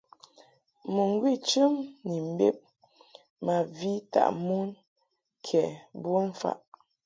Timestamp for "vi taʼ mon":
3.77-4.69